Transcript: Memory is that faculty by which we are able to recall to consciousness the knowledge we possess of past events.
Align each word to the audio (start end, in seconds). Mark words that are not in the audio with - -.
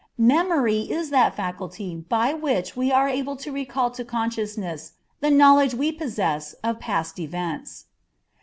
Memory 0.17 0.79
is 0.89 1.11
that 1.11 1.35
faculty 1.35 1.93
by 1.95 2.33
which 2.33 2.75
we 2.75 2.91
are 2.91 3.07
able 3.07 3.35
to 3.35 3.51
recall 3.51 3.91
to 3.91 4.03
consciousness 4.03 4.93
the 5.19 5.29
knowledge 5.29 5.75
we 5.75 5.91
possess 5.91 6.53
of 6.63 6.79
past 6.79 7.19
events. 7.19 7.85